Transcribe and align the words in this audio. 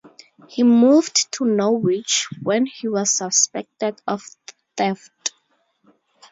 He 0.47 0.63
moved 0.63 1.31
to 1.33 1.45
Norwich 1.45 2.27
when 2.41 2.65
he 2.65 2.87
was 2.87 3.11
suspected 3.11 4.01
of 4.07 4.23
theft. 4.75 5.31